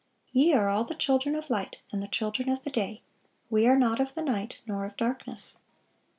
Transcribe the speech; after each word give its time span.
Ye 0.31 0.51
are 0.55 0.67
all 0.67 0.83
the 0.83 0.95
children 0.95 1.35
of 1.35 1.51
light, 1.51 1.77
and 1.91 2.01
the 2.01 2.07
children 2.07 2.49
of 2.49 2.63
the 2.63 2.71
day: 2.71 3.03
we 3.51 3.67
are 3.67 3.77
not 3.77 3.99
of 3.99 4.15
the 4.15 4.23
night, 4.23 4.57
nor 4.65 4.83
of 4.83 4.97
darkness." 4.97 5.59